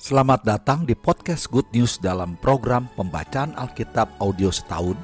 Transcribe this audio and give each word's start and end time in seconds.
Selamat 0.00 0.40
datang 0.48 0.88
di 0.88 0.96
podcast 0.96 1.52
Good 1.52 1.76
News 1.76 2.00
dalam 2.00 2.32
program 2.40 2.88
pembacaan 2.96 3.52
Alkitab 3.52 4.08
audio 4.16 4.48
setahun, 4.48 4.96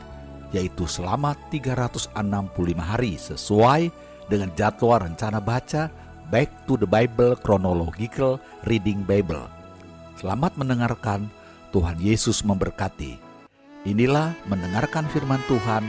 yaitu 0.57 0.88
selama 0.88 1.37
365 1.53 2.17
hari 2.81 3.21
sesuai 3.21 3.93
dengan 4.33 4.49
jadwal 4.56 5.04
rencana 5.04 5.37
baca 5.37 5.93
Back 6.33 6.65
to 6.65 6.81
the 6.81 6.88
Bible 6.88 7.37
Chronological 7.45 8.40
Reading 8.65 9.04
Bible. 9.04 9.45
Selamat 10.17 10.56
mendengarkan, 10.56 11.28
Tuhan 11.76 12.01
Yesus 12.01 12.40
memberkati. 12.40 13.21
Inilah 13.85 14.33
mendengarkan 14.49 15.04
firman 15.13 15.44
Tuhan 15.44 15.85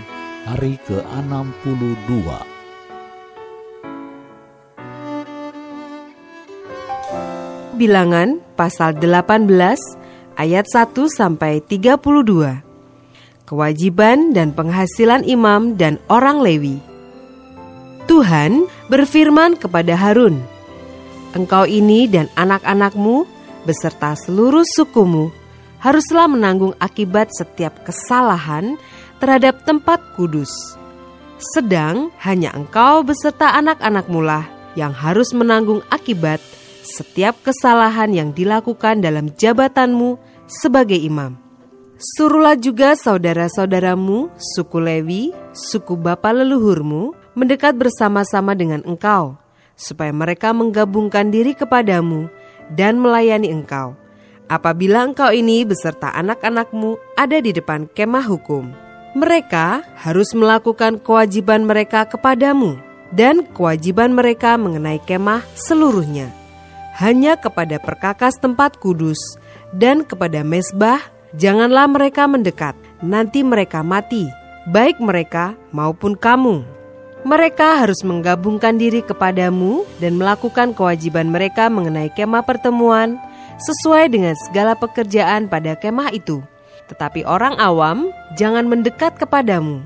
hari 0.52 0.76
ke-62. 0.84 2.57
Bilangan 7.78 8.42
pasal 8.58 8.98
18 8.98 9.46
ayat 10.34 10.66
1 10.66 10.98
sampai 11.14 11.62
32. 11.62 12.66
Kewajiban 13.46 14.34
dan 14.34 14.50
penghasilan 14.50 15.22
imam 15.22 15.78
dan 15.78 16.02
orang 16.10 16.42
Lewi. 16.42 16.82
Tuhan 18.10 18.66
berfirman 18.90 19.62
kepada 19.62 19.94
Harun, 19.94 20.42
Engkau 21.38 21.70
ini 21.70 22.10
dan 22.10 22.34
anak-anakmu 22.34 23.30
beserta 23.70 24.18
seluruh 24.26 24.66
sukumu 24.66 25.30
haruslah 25.78 26.26
menanggung 26.26 26.74
akibat 26.82 27.30
setiap 27.30 27.86
kesalahan 27.86 28.74
terhadap 29.22 29.62
tempat 29.70 30.02
kudus. 30.18 30.50
Sedang 31.54 32.10
hanya 32.26 32.58
engkau 32.58 33.06
beserta 33.06 33.54
anak-anakmu 33.54 34.26
lah 34.26 34.50
yang 34.74 34.98
harus 34.98 35.30
menanggung 35.30 35.86
akibat 35.94 36.42
setiap 36.86 37.38
kesalahan 37.46 38.14
yang 38.14 38.30
dilakukan 38.34 39.02
dalam 39.02 39.34
jabatanmu 39.34 40.18
sebagai 40.48 40.98
imam. 40.98 41.38
Suruhlah 41.98 42.54
juga 42.54 42.94
saudara-saudaramu, 42.94 44.30
suku 44.38 44.78
Lewi, 44.78 45.24
suku 45.50 45.98
bapa 45.98 46.30
leluhurmu, 46.30 47.18
mendekat 47.34 47.74
bersama-sama 47.74 48.54
dengan 48.54 48.86
engkau, 48.86 49.34
supaya 49.74 50.14
mereka 50.14 50.54
menggabungkan 50.54 51.34
diri 51.34 51.58
kepadamu 51.58 52.30
dan 52.78 53.02
melayani 53.02 53.50
engkau. 53.50 53.98
Apabila 54.46 55.10
engkau 55.10 55.34
ini 55.34 55.66
beserta 55.66 56.14
anak-anakmu 56.14 57.18
ada 57.18 57.42
di 57.42 57.50
depan 57.50 57.90
kemah 57.90 58.30
hukum, 58.30 58.70
mereka 59.18 59.82
harus 59.98 60.38
melakukan 60.38 61.02
kewajiban 61.02 61.66
mereka 61.66 62.06
kepadamu 62.06 62.78
dan 63.10 63.42
kewajiban 63.58 64.14
mereka 64.14 64.54
mengenai 64.54 65.02
kemah 65.02 65.42
seluruhnya 65.58 66.37
hanya 66.98 67.38
kepada 67.38 67.78
perkakas 67.78 68.42
tempat 68.42 68.82
kudus 68.82 69.18
dan 69.70 70.02
kepada 70.02 70.42
mesbah, 70.42 70.98
janganlah 71.38 71.86
mereka 71.86 72.26
mendekat, 72.26 72.74
nanti 73.06 73.46
mereka 73.46 73.86
mati, 73.86 74.26
baik 74.74 74.98
mereka 74.98 75.54
maupun 75.70 76.18
kamu. 76.18 76.66
Mereka 77.22 77.86
harus 77.86 78.02
menggabungkan 78.02 78.82
diri 78.82 79.06
kepadamu 79.06 79.86
dan 80.02 80.18
melakukan 80.18 80.74
kewajiban 80.74 81.30
mereka 81.30 81.70
mengenai 81.70 82.10
kemah 82.14 82.42
pertemuan 82.42 83.22
sesuai 83.62 84.10
dengan 84.10 84.34
segala 84.50 84.74
pekerjaan 84.74 85.46
pada 85.46 85.78
kemah 85.78 86.14
itu. 86.18 86.42
Tetapi 86.88 87.28
orang 87.28 87.60
awam 87.62 88.10
jangan 88.40 88.66
mendekat 88.66 89.20
kepadamu, 89.20 89.84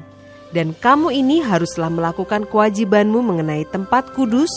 dan 0.54 0.72
kamu 0.78 1.12
ini 1.12 1.42
haruslah 1.42 1.90
melakukan 1.90 2.46
kewajibanmu 2.46 3.20
mengenai 3.20 3.66
tempat 3.74 4.14
kudus 4.14 4.52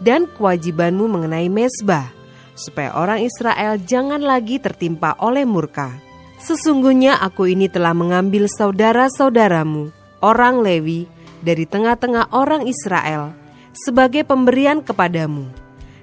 dan 0.00 0.28
kewajibanmu 0.28 1.08
mengenai 1.08 1.48
mesbah, 1.48 2.12
supaya 2.56 2.96
orang 2.96 3.24
Israel 3.24 3.76
jangan 3.80 4.24
lagi 4.24 4.56
tertimpa 4.60 5.16
oleh 5.20 5.44
murka. 5.44 5.92
Sesungguhnya 6.36 7.16
aku 7.20 7.48
ini 7.48 7.68
telah 7.68 7.96
mengambil 7.96 8.48
saudara-saudaramu, 8.48 9.92
orang 10.20 10.60
Lewi, 10.60 11.08
dari 11.40 11.64
tengah-tengah 11.64 12.32
orang 12.32 12.68
Israel, 12.68 13.32
sebagai 13.72 14.24
pemberian 14.24 14.84
kepadamu, 14.84 15.48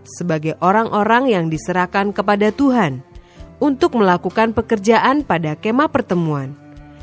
sebagai 0.06 0.58
orang-orang 0.62 1.30
yang 1.30 1.46
diserahkan 1.50 2.14
kepada 2.14 2.50
Tuhan, 2.54 3.06
untuk 3.62 3.96
melakukan 3.96 4.52
pekerjaan 4.52 5.24
pada 5.24 5.56
kemah 5.56 5.88
pertemuan. 5.88 6.58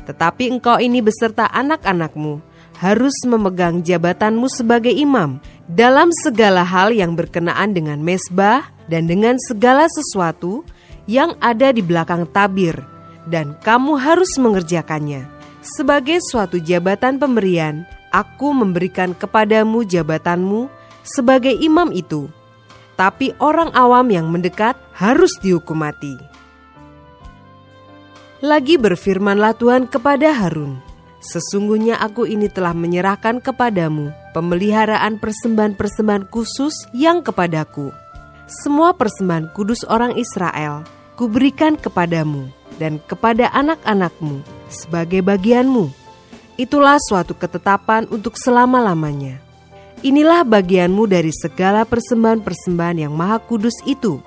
Tetapi 0.05 0.51
engkau 0.51 0.77
ini 0.77 0.99
beserta 0.99 1.47
anak-anakmu, 1.49 2.50
harus 2.81 3.13
memegang 3.29 3.85
jabatanmu 3.85 4.49
sebagai 4.49 4.89
imam 4.89 5.37
dalam 5.69 6.09
segala 6.25 6.65
hal 6.65 6.89
yang 6.89 7.13
berkenaan 7.13 7.77
dengan 7.77 8.01
mesbah 8.01 8.73
dan 8.89 9.05
dengan 9.05 9.37
segala 9.37 9.85
sesuatu 9.85 10.65
yang 11.05 11.37
ada 11.37 11.69
di 11.69 11.85
belakang 11.85 12.25
tabir, 12.33 12.73
dan 13.29 13.53
kamu 13.61 14.01
harus 14.01 14.33
mengerjakannya. 14.41 15.29
Sebagai 15.61 16.17
suatu 16.25 16.57
jabatan 16.57 17.21
pemberian, 17.21 17.85
aku 18.09 18.49
memberikan 18.49 19.13
kepadamu 19.13 19.85
jabatanmu 19.85 20.65
sebagai 21.05 21.53
imam 21.53 21.93
itu. 21.93 22.25
Tapi 22.97 23.33
orang 23.37 23.69
awam 23.77 24.09
yang 24.09 24.29
mendekat 24.29 24.73
harus 24.97 25.37
dihukum 25.37 25.85
mati. 25.85 26.17
Lagi 28.41 28.81
berfirmanlah 28.81 29.53
Tuhan 29.53 29.85
kepada 29.85 30.33
Harun, 30.33 30.81
Sesungguhnya 31.21 32.01
aku 32.01 32.25
ini 32.25 32.49
telah 32.49 32.73
menyerahkan 32.73 33.45
kepadamu 33.45 34.09
pemeliharaan 34.33 35.21
persembahan-persembahan 35.21 36.25
khusus 36.33 36.73
yang 36.97 37.21
kepadaku. 37.21 37.93
Semua 38.49 38.97
persembahan 38.97 39.53
kudus 39.53 39.85
orang 39.85 40.17
Israel 40.17 40.81
kuberikan 41.13 41.77
kepadamu 41.77 42.49
dan 42.81 42.97
kepada 43.05 43.53
anak-anakmu 43.53 44.41
sebagai 44.73 45.21
bagianmu. 45.21 45.93
Itulah 46.57 46.97
suatu 46.97 47.37
ketetapan 47.37 48.09
untuk 48.09 48.33
selama-lamanya. 48.33 49.37
Inilah 50.01 50.41
bagianmu 50.41 51.05
dari 51.05 51.29
segala 51.29 51.85
persembahan-persembahan 51.85 53.05
yang 53.05 53.13
maha 53.13 53.37
kudus 53.37 53.77
itu, 53.85 54.17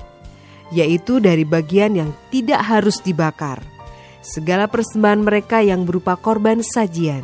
yaitu 0.71 1.19
dari 1.19 1.43
bagian 1.43 1.99
yang 1.99 2.11
tidak 2.31 2.63
harus 2.63 3.03
dibakar– 3.03 3.59
segala 4.25 4.65
persembahan 4.65 5.21
mereka 5.21 5.61
yang 5.61 5.85
berupa 5.85 6.17
korban 6.17 6.65
sajian, 6.65 7.23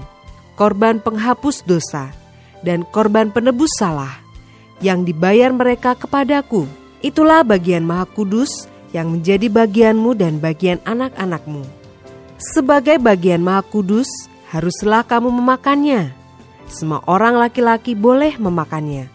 korban 0.55 1.01
penghapus 1.01 1.65
dosa, 1.65 2.13
dan 2.61 2.85
korban 2.85 3.33
penebus 3.33 3.73
salah 3.81 4.21
yang 4.85 5.09
dibayar 5.09 5.49
mereka 5.51 5.97
kepadaku. 5.97 6.69
Itulah 7.01 7.41
bagian 7.41 7.89
Maha 7.89 8.05
Kudus 8.05 8.69
yang 8.93 9.17
menjadi 9.17 9.49
bagianmu 9.49 10.13
dan 10.13 10.37
bagian 10.37 10.77
anak-anakmu. 10.85 11.65
Sebagai 12.37 13.01
bagian 13.01 13.41
Maha 13.41 13.65
Kudus, 13.65 14.09
haruslah 14.53 15.01
kamu 15.09 15.33
memakannya. 15.33 16.13
Semua 16.69 17.01
orang 17.09 17.41
laki-laki 17.41 17.97
boleh 17.97 18.37
memakannya. 18.37 19.09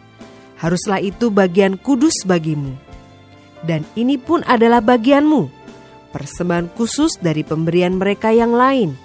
Haruslah 0.58 0.98
itu 0.98 1.30
bagian 1.30 1.78
kudus 1.78 2.26
bagimu. 2.26 2.74
Dan 3.62 3.86
ini 3.94 4.18
pun 4.18 4.42
adalah 4.50 4.82
bagianmu 4.82 5.65
persembahan 6.16 6.72
khusus 6.80 7.20
dari 7.20 7.44
pemberian 7.44 8.00
mereka 8.00 8.32
yang 8.32 8.56
lain, 8.56 8.96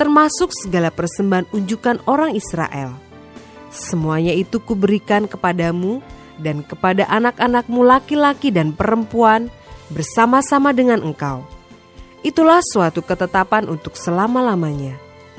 termasuk 0.00 0.56
segala 0.56 0.88
persembahan 0.88 1.52
unjukan 1.52 2.00
orang 2.08 2.32
Israel. 2.32 2.96
Semuanya 3.68 4.32
itu 4.32 4.56
kuberikan 4.56 5.28
kepadamu 5.28 6.00
dan 6.40 6.64
kepada 6.64 7.04
anak-anakmu 7.12 7.84
laki-laki 7.84 8.48
dan 8.48 8.72
perempuan 8.72 9.52
bersama-sama 9.92 10.72
dengan 10.72 11.04
engkau. 11.04 11.44
Itulah 12.24 12.64
suatu 12.64 13.04
ketetapan 13.04 13.68
untuk 13.68 13.92
selama-lamanya. 13.92 14.96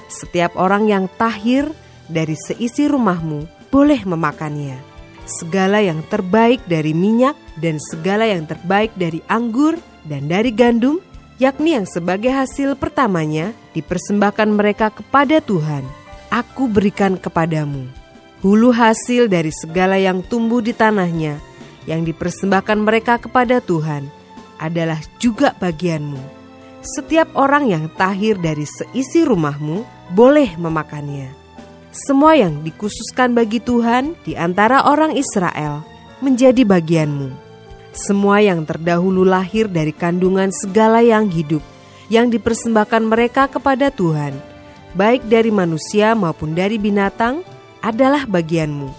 Setiap 0.08 0.54
orang 0.54 0.86
yang 0.86 1.10
tahir 1.18 1.68
dari 2.08 2.38
seisi 2.38 2.86
rumahmu 2.86 3.44
boleh 3.74 4.06
memakannya. 4.08 4.80
Segala 5.28 5.84
yang 5.84 6.00
terbaik 6.08 6.64
dari 6.64 6.96
minyak 6.96 7.36
dan 7.60 7.76
segala 7.84 8.24
yang 8.24 8.48
terbaik 8.48 8.96
dari 8.96 9.20
anggur 9.28 9.76
dan 10.08 10.32
dari 10.32 10.56
gandum 10.56 11.04
yakni 11.38 11.78
yang 11.78 11.86
sebagai 11.90 12.34
hasil 12.34 12.78
pertamanya 12.78 13.54
dipersembahkan 13.74 14.50
mereka 14.50 14.94
kepada 14.94 15.42
Tuhan. 15.42 15.86
Aku 16.28 16.68
berikan 16.68 17.16
kepadamu 17.16 17.88
hulu 18.42 18.70
hasil 18.70 19.26
dari 19.26 19.50
segala 19.50 19.98
yang 19.98 20.22
tumbuh 20.22 20.62
di 20.62 20.74
tanahnya 20.74 21.42
yang 21.90 22.06
dipersembahkan 22.06 22.78
mereka 22.78 23.18
kepada 23.18 23.64
Tuhan 23.64 24.06
adalah 24.62 25.00
juga 25.18 25.54
bagianmu. 25.58 26.38
Setiap 26.84 27.34
orang 27.36 27.68
yang 27.68 27.86
tahir 27.98 28.38
dari 28.38 28.64
seisi 28.64 29.26
rumahmu 29.26 29.84
boleh 30.14 30.56
memakannya. 30.56 31.34
Semua 31.92 32.38
yang 32.38 32.62
dikhususkan 32.62 33.34
bagi 33.34 33.58
Tuhan 33.58 34.14
di 34.22 34.38
antara 34.38 34.86
orang 34.86 35.18
Israel 35.18 35.82
menjadi 36.22 36.62
bagianmu 36.62 37.47
semua 37.98 38.40
yang 38.40 38.62
terdahulu 38.64 39.26
lahir 39.26 39.66
dari 39.66 39.92
kandungan 39.92 40.54
segala 40.54 41.02
yang 41.02 41.28
hidup, 41.28 41.66
yang 42.08 42.30
dipersembahkan 42.30 43.04
mereka 43.04 43.50
kepada 43.50 43.90
Tuhan, 43.90 44.38
baik 44.94 45.26
dari 45.26 45.50
manusia 45.50 46.14
maupun 46.14 46.54
dari 46.54 46.78
binatang, 46.78 47.42
adalah 47.82 48.30
bagianmu. 48.30 48.94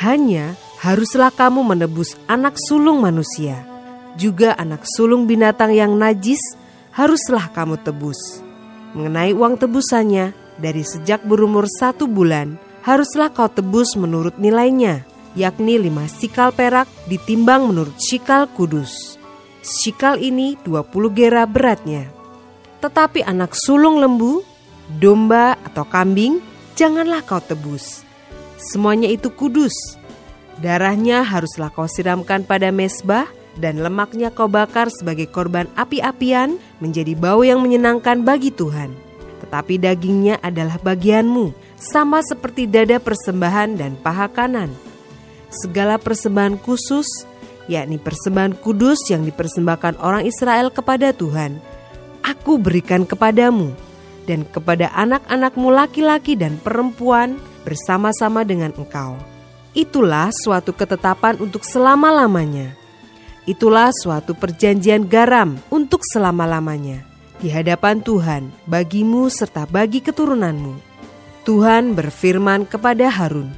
Hanya 0.00 0.56
haruslah 0.80 1.30
kamu 1.30 1.62
menebus 1.62 2.16
anak 2.26 2.56
sulung 2.56 3.04
manusia, 3.04 3.62
juga 4.16 4.56
anak 4.56 4.82
sulung 4.88 5.28
binatang 5.28 5.70
yang 5.70 5.94
najis 5.94 6.40
haruslah 6.90 7.52
kamu 7.52 7.78
tebus. 7.80 8.42
Mengenai 8.92 9.32
uang 9.32 9.56
tebusannya, 9.56 10.36
dari 10.60 10.84
sejak 10.84 11.24
berumur 11.24 11.64
satu 11.64 12.04
bulan, 12.04 12.60
haruslah 12.84 13.32
kau 13.32 13.48
tebus 13.48 13.96
menurut 13.96 14.36
nilainya, 14.36 15.06
yakni 15.38 15.80
lima 15.80 16.08
sikal 16.08 16.52
perak 16.52 16.88
ditimbang 17.08 17.68
menurut 17.68 17.96
sikal 17.96 18.48
kudus. 18.50 19.16
Sikal 19.62 20.18
ini 20.18 20.58
20 20.66 20.90
gera 21.14 21.46
beratnya. 21.46 22.10
Tetapi 22.82 23.22
anak 23.22 23.54
sulung 23.54 24.02
lembu, 24.02 24.42
domba 24.98 25.54
atau 25.62 25.86
kambing, 25.86 26.42
janganlah 26.74 27.22
kau 27.22 27.38
tebus. 27.38 28.02
Semuanya 28.58 29.06
itu 29.06 29.30
kudus. 29.30 29.74
Darahnya 30.58 31.22
haruslah 31.22 31.70
kau 31.70 31.86
siramkan 31.86 32.42
pada 32.42 32.74
mesbah, 32.74 33.30
dan 33.56 33.84
lemaknya 33.84 34.32
kau 34.32 34.48
bakar 34.48 34.88
sebagai 34.88 35.28
korban 35.28 35.68
api-apian 35.76 36.56
menjadi 36.80 37.12
bau 37.12 37.44
yang 37.44 37.60
menyenangkan 37.60 38.24
bagi 38.24 38.48
Tuhan. 38.48 38.90
Tetapi 39.44 39.76
dagingnya 39.76 40.40
adalah 40.40 40.80
bagianmu, 40.80 41.52
sama 41.76 42.24
seperti 42.24 42.64
dada 42.64 42.96
persembahan 42.96 43.76
dan 43.76 43.92
paha 44.00 44.30
kanan. 44.30 44.91
Segala 45.52 46.00
persembahan 46.00 46.56
khusus, 46.56 47.06
yakni 47.68 48.00
persembahan 48.00 48.56
kudus 48.56 48.98
yang 49.12 49.28
dipersembahkan 49.28 50.00
orang 50.00 50.24
Israel 50.24 50.72
kepada 50.72 51.12
Tuhan, 51.12 51.60
aku 52.24 52.56
berikan 52.56 53.04
kepadamu 53.04 53.76
dan 54.24 54.48
kepada 54.48 54.88
anak-anakmu 54.96 55.68
laki-laki 55.68 56.34
dan 56.34 56.56
perempuan 56.56 57.36
bersama-sama 57.68 58.48
dengan 58.48 58.72
engkau. 58.80 59.20
Itulah 59.76 60.32
suatu 60.32 60.72
ketetapan 60.72 61.36
untuk 61.40 61.64
selama-lamanya 61.64 62.82
Itulah 63.42 63.90
suatu 63.90 64.38
perjanjian 64.38 65.10
garam 65.10 65.58
untuk 65.66 66.06
selama-lamanya 66.06 67.02
di 67.42 67.50
hadapan 67.50 67.98
Tuhan 67.98 68.54
bagimu 68.70 69.26
serta 69.26 69.66
bagi 69.66 69.98
keturunanmu. 69.98 70.78
Tuhan 71.42 71.98
berfirman 71.98 72.70
kepada 72.70 73.10
Harun, 73.10 73.50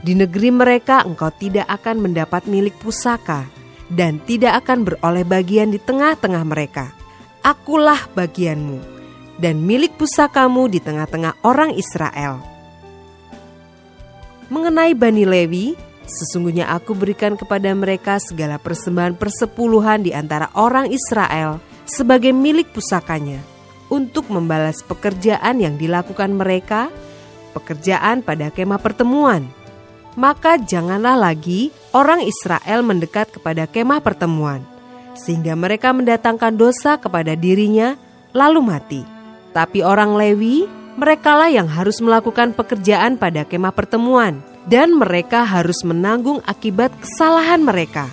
"Di 0.00 0.12
negeri 0.12 0.52
mereka 0.52 1.04
engkau 1.04 1.32
tidak 1.32 1.68
akan 1.68 2.08
mendapat 2.08 2.44
milik 2.48 2.76
pusaka 2.80 3.48
dan 3.88 4.18
tidak 4.24 4.64
akan 4.64 4.84
beroleh 4.84 5.24
bagian 5.24 5.72
di 5.72 5.78
tengah-tengah 5.80 6.44
mereka. 6.44 6.92
Akulah 7.40 8.10
bagianmu 8.12 8.82
dan 9.38 9.62
milik 9.62 9.94
pusakamu 9.94 10.68
di 10.68 10.82
tengah-tengah 10.82 11.40
orang 11.46 11.72
Israel." 11.76 12.42
Mengenai 14.46 14.94
Bani 14.94 15.26
Lewi, 15.26 15.86
Sesungguhnya 16.06 16.70
aku 16.70 16.94
berikan 16.94 17.34
kepada 17.34 17.66
mereka 17.74 18.22
segala 18.22 18.62
persembahan 18.62 19.18
persepuluhan 19.18 20.06
di 20.06 20.14
antara 20.14 20.54
orang 20.54 20.86
Israel 20.94 21.58
sebagai 21.82 22.30
milik 22.30 22.70
pusakanya 22.70 23.42
untuk 23.90 24.30
membalas 24.30 24.86
pekerjaan 24.86 25.58
yang 25.58 25.74
dilakukan 25.74 26.30
mereka, 26.30 26.94
pekerjaan 27.58 28.22
pada 28.22 28.54
kemah 28.54 28.78
pertemuan. 28.78 29.50
Maka 30.16 30.56
janganlah 30.56 31.12
lagi 31.12 31.68
orang 31.92 32.24
Israel 32.24 32.80
mendekat 32.80 33.36
kepada 33.36 33.68
kemah 33.68 34.00
pertemuan, 34.00 34.64
sehingga 35.12 35.52
mereka 35.52 35.92
mendatangkan 35.92 36.56
dosa 36.56 36.96
kepada 36.96 37.36
dirinya 37.36 38.00
lalu 38.32 38.64
mati. 38.64 39.02
Tapi 39.52 39.84
orang 39.84 40.16
Lewi, 40.16 40.64
merekalah 40.96 41.52
yang 41.52 41.68
harus 41.68 42.00
melakukan 42.00 42.56
pekerjaan 42.56 43.20
pada 43.20 43.44
kemah 43.44 43.76
pertemuan, 43.76 44.40
dan 44.64 44.96
mereka 44.96 45.44
harus 45.44 45.84
menanggung 45.84 46.40
akibat 46.48 46.96
kesalahan 46.96 47.60
mereka. 47.60 48.08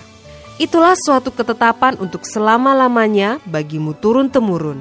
Itulah 0.60 0.94
suatu 0.94 1.32
ketetapan 1.32 1.96
untuk 1.98 2.28
selama-lamanya 2.28 3.40
bagimu 3.48 3.96
turun-temurun. 3.96 4.78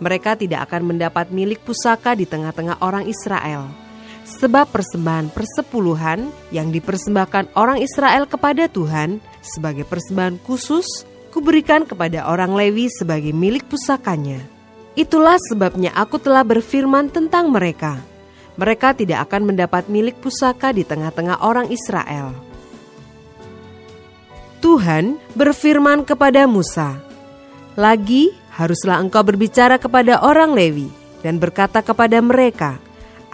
Mereka 0.00 0.40
tidak 0.40 0.66
akan 0.72 0.96
mendapat 0.96 1.28
milik 1.30 1.62
pusaka 1.62 2.16
di 2.18 2.24
tengah-tengah 2.24 2.82
orang 2.82 3.06
Israel. 3.06 3.83
Sebab 4.24 4.72
persembahan 4.72 5.28
persepuluhan 5.32 6.32
yang 6.48 6.72
dipersembahkan 6.72 7.52
orang 7.56 7.84
Israel 7.84 8.24
kepada 8.24 8.68
Tuhan 8.72 9.20
sebagai 9.44 9.84
persembahan 9.84 10.40
khusus, 10.40 11.04
kuberikan 11.28 11.84
kepada 11.84 12.24
orang 12.28 12.56
Lewi 12.56 12.88
sebagai 12.88 13.36
milik 13.36 13.68
pusakanya. 13.68 14.40
Itulah 14.96 15.36
sebabnya 15.52 15.92
aku 15.92 16.16
telah 16.16 16.40
berfirman 16.40 17.12
tentang 17.12 17.52
mereka 17.52 18.00
mereka 18.54 18.94
tidak 18.94 19.26
akan 19.30 19.50
mendapat 19.54 19.90
milik 19.90 20.18
pusaka 20.22 20.70
di 20.70 20.86
tengah-tengah 20.86 21.42
orang 21.42 21.70
Israel. 21.70 22.30
Tuhan 24.62 25.20
berfirman 25.36 26.08
kepada 26.08 26.48
Musa, 26.48 26.96
"Lagi 27.76 28.32
haruslah 28.54 29.02
engkau 29.02 29.20
berbicara 29.20 29.76
kepada 29.76 30.24
orang 30.24 30.56
Lewi 30.56 30.88
dan 31.20 31.36
berkata 31.36 31.84
kepada 31.84 32.16
mereka, 32.22 32.80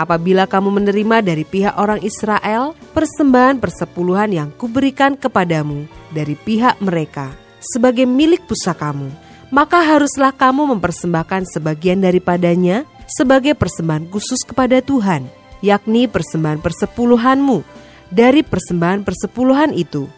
apabila 0.01 0.49
kamu 0.49 0.81
menerima 0.81 1.21
dari 1.21 1.45
pihak 1.45 1.77
orang 1.77 2.01
Israel 2.01 2.73
persembahan 2.97 3.61
persepuluhan 3.61 4.33
yang 4.33 4.49
kuberikan 4.57 5.13
kepadamu 5.13 5.85
dari 6.09 6.33
pihak 6.41 6.81
mereka 6.81 7.37
sebagai 7.61 8.09
milik 8.09 8.49
pusakamu, 8.49 9.13
maka 9.53 9.85
haruslah 9.85 10.33
kamu 10.33 10.73
mempersembahkan 10.73 11.45
sebagian 11.53 12.01
daripadanya 12.01 12.89
sebagai 13.05 13.53
persembahan 13.53 14.09
khusus 14.09 14.41
kepada 14.49 14.81
Tuhan, 14.81 15.29
yakni 15.61 16.09
persembahan 16.09 16.65
persepuluhanmu 16.65 17.61
dari 18.09 18.41
persembahan 18.41 19.05
persepuluhan 19.05 19.77
itu. 19.77 20.09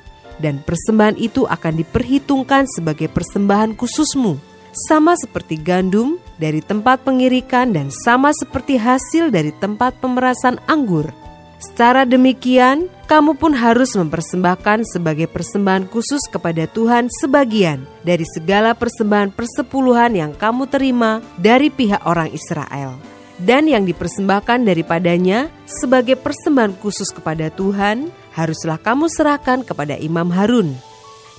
Dan 0.43 0.59
persembahan 0.65 1.23
itu 1.23 1.47
akan 1.47 1.75
diperhitungkan 1.79 2.67
sebagai 2.67 3.07
persembahan 3.07 3.79
khususmu, 3.79 4.52
sama 4.73 5.13
seperti 5.21 5.61
gandum 5.61 6.17
dari 6.41 6.65
tempat 6.65 7.05
pengirikan 7.05 7.77
dan 7.77 7.93
sama 7.93 8.33
seperti 8.33 8.81
hasil 8.81 9.29
dari 9.29 9.53
tempat 9.61 10.01
pemerasan 10.01 10.57
anggur. 10.65 11.13
Secara 11.63 12.03
demikian, 12.03 12.91
kamu 13.07 13.39
pun 13.39 13.55
harus 13.55 13.95
mempersembahkan 13.95 14.83
sebagai 14.83 15.31
persembahan 15.31 15.87
khusus 15.87 16.27
kepada 16.27 16.67
Tuhan 16.67 17.07
sebagian 17.07 17.87
dari 18.03 18.27
segala 18.27 18.75
persembahan 18.75 19.31
persepuluhan 19.31 20.19
yang 20.19 20.33
kamu 20.35 20.67
terima 20.67 21.23
dari 21.39 21.71
pihak 21.71 22.03
orang 22.03 22.35
Israel. 22.35 22.99
Dan 23.39 23.71
yang 23.71 23.87
dipersembahkan 23.87 24.67
daripadanya 24.67 25.55
sebagai 25.67 26.19
persembahan 26.19 26.75
khusus 26.83 27.15
kepada 27.15 27.47
Tuhan, 27.55 28.11
haruslah 28.35 28.83
kamu 28.83 29.07
serahkan 29.07 29.63
kepada 29.63 29.95
Imam 30.03 30.35
Harun. 30.35 30.75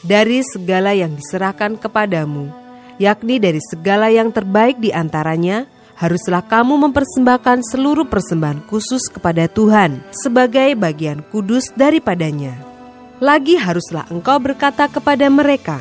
Dari 0.07 0.39
segala 0.43 0.96
yang 0.96 1.15
diserahkan 1.15 1.79
kepadamu, 1.79 2.62
yakni 3.01 3.41
dari 3.41 3.62
segala 3.62 4.09
yang 4.09 4.29
terbaik 4.29 4.77
di 4.81 4.93
antaranya, 4.93 5.65
haruslah 5.97 6.41
kamu 6.43 6.89
mempersembahkan 6.89 7.63
seluruh 7.69 8.05
persembahan 8.09 8.65
khusus 8.67 9.07
kepada 9.07 9.45
Tuhan 9.47 10.01
sebagai 10.12 10.73
bagian 10.75 11.21
kudus 11.29 11.69
daripadanya. 11.73 12.57
Lagi 13.23 13.55
haruslah 13.55 14.09
engkau 14.12 14.35
berkata 14.41 14.89
kepada 14.89 15.29
mereka, 15.31 15.79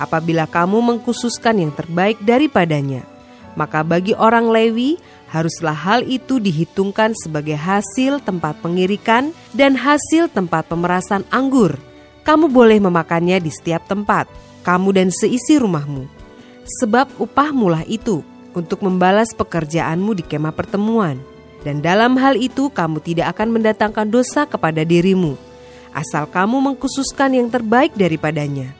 apabila 0.00 0.48
kamu 0.50 0.82
mengkhususkan 0.82 1.62
yang 1.62 1.70
terbaik 1.70 2.18
daripadanya, 2.24 3.06
maka 3.54 3.84
bagi 3.84 4.16
orang 4.16 4.48
Lewi 4.48 4.96
haruslah 5.28 5.76
hal 5.76 6.04
itu 6.04 6.40
dihitungkan 6.40 7.12
sebagai 7.16 7.56
hasil 7.56 8.20
tempat 8.24 8.58
pengirikan 8.60 9.30
dan 9.52 9.76
hasil 9.76 10.28
tempat 10.32 10.68
pemerasan 10.68 11.24
anggur. 11.28 11.76
Kamu 12.22 12.48
boleh 12.48 12.78
memakannya 12.78 13.42
di 13.42 13.50
setiap 13.50 13.84
tempat, 13.86 14.26
kamu 14.62 14.88
dan 14.94 15.08
seisi 15.10 15.58
rumahmu. 15.58 16.21
Sebab 16.62 17.18
upahmulah 17.18 17.82
itu 17.90 18.22
untuk 18.54 18.86
membalas 18.86 19.34
pekerjaanmu 19.34 20.14
di 20.14 20.22
kemah 20.22 20.54
pertemuan. 20.54 21.18
Dan 21.62 21.78
dalam 21.78 22.18
hal 22.18 22.34
itu 22.34 22.74
kamu 22.74 22.98
tidak 23.02 23.38
akan 23.38 23.54
mendatangkan 23.54 24.10
dosa 24.10 24.50
kepada 24.50 24.82
dirimu, 24.82 25.38
asal 25.94 26.26
kamu 26.26 26.58
mengkhususkan 26.58 27.38
yang 27.38 27.46
terbaik 27.46 27.94
daripadanya. 27.94 28.74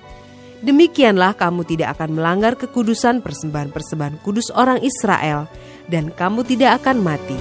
Demikianlah 0.67 1.35
kamu 1.39 1.63
tidak 1.63 1.95
akan 1.99 2.19
melanggar 2.19 2.59
kekudusan 2.59 3.23
persembahan-persembahan 3.23 4.19
kudus 4.27 4.51
orang 4.55 4.83
Israel, 4.83 5.47
dan 5.87 6.11
kamu 6.11 6.43
tidak 6.43 6.83
akan 6.83 7.03
mati. 7.03 7.39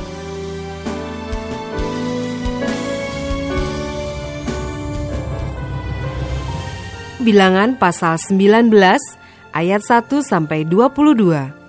Bilangan 7.22 7.78
pasal 7.78 8.18
19 8.18 9.21
ayat 9.52 9.84
1 9.84 10.10
sampai 10.24 10.68
22 10.68 11.62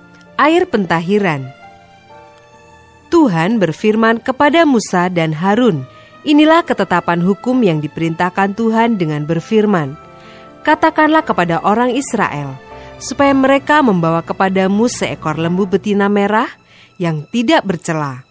air 0.42 0.62
pentahiran. 0.66 1.46
Tuhan 3.12 3.60
berfirman 3.60 4.24
kepada 4.24 4.64
Musa 4.64 5.12
dan 5.12 5.36
Harun, 5.36 5.84
Inilah 6.22 6.62
ketetapan 6.62 7.18
hukum 7.18 7.66
yang 7.66 7.82
diperintahkan 7.82 8.54
Tuhan 8.54 8.94
dengan 8.94 9.26
berfirman, 9.26 9.98
Katakanlah 10.62 11.26
kepada 11.26 11.58
orang 11.66 11.90
Israel, 11.98 12.54
supaya 13.02 13.34
mereka 13.34 13.82
membawa 13.82 14.22
kepadamu 14.22 14.86
seekor 14.86 15.34
lembu 15.34 15.66
betina 15.66 16.06
merah 16.06 16.46
yang 17.02 17.26
tidak 17.26 17.66
bercela, 17.66 18.22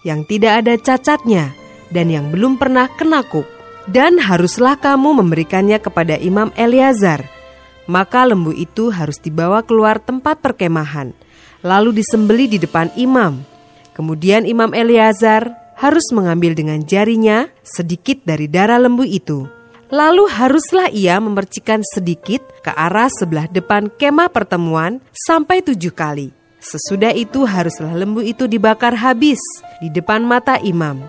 yang 0.00 0.24
tidak 0.24 0.64
ada 0.64 0.80
cacatnya, 0.80 1.52
dan 1.92 2.08
yang 2.08 2.32
belum 2.32 2.56
pernah 2.56 2.88
kenakuk. 2.96 3.44
Dan 3.84 4.16
haruslah 4.16 4.80
kamu 4.80 5.20
memberikannya 5.20 5.76
kepada 5.76 6.16
Imam 6.16 6.48
Eleazar, 6.56 7.28
Maka 7.84 8.24
lembu 8.24 8.50
itu 8.56 8.88
harus 8.88 9.20
dibawa 9.20 9.60
keluar 9.60 10.00
tempat 10.00 10.40
perkemahan, 10.40 11.12
lalu 11.60 12.00
disembeli 12.00 12.48
di 12.48 12.56
depan 12.56 12.88
imam. 12.96 13.44
Kemudian 13.92 14.48
Imam 14.48 14.72
Eleazar 14.72 15.52
harus 15.76 16.08
mengambil 16.14 16.56
dengan 16.56 16.82
jarinya 16.82 17.50
sedikit 17.62 18.22
dari 18.24 18.48
darah 18.48 18.80
lembu 18.80 19.04
itu. 19.04 19.46
Lalu 19.92 20.26
haruslah 20.26 20.90
ia 20.90 21.20
memercikan 21.20 21.84
sedikit 21.84 22.42
ke 22.64 22.72
arah 22.72 23.06
sebelah 23.12 23.46
depan 23.46 23.92
kemah 23.92 24.32
pertemuan 24.32 24.98
sampai 25.12 25.60
tujuh 25.60 25.92
kali. 25.92 26.34
Sesudah 26.58 27.12
itu 27.12 27.44
haruslah 27.44 27.92
lembu 27.92 28.24
itu 28.24 28.48
dibakar 28.48 28.96
habis 28.96 29.38
di 29.84 29.92
depan 29.92 30.24
mata 30.24 30.56
imam. 30.56 31.04